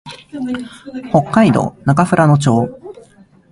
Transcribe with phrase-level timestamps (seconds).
[1.11, 2.67] 北海道中富良野町